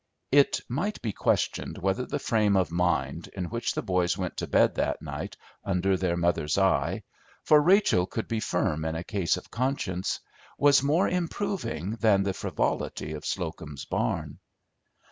It 0.31 0.61
might 0.67 0.99
be 1.03 1.13
questioned 1.13 1.77
whether 1.77 2.07
the 2.07 2.17
frame 2.17 2.57
of 2.57 2.71
mind 2.71 3.29
in 3.35 3.45
which 3.51 3.75
the 3.75 3.83
boys 3.83 4.17
went 4.17 4.35
to 4.37 4.47
bed 4.47 4.73
that 4.73 4.99
night 5.03 5.37
under 5.63 5.95
their 5.95 6.17
mother's 6.17 6.57
eye, 6.57 7.03
for 7.43 7.61
Rachel 7.61 8.07
could 8.07 8.27
be 8.27 8.39
firm 8.39 8.83
in 8.83 8.95
a 8.95 9.03
case 9.03 9.37
of 9.37 9.51
conscience, 9.51 10.19
was 10.57 10.81
more 10.81 11.07
improving 11.07 11.97
than 11.97 12.23
the 12.23 12.33
frivolity 12.33 13.13
of 13.13 13.25
Slocum's 13.27 13.85
barn. 13.85 14.39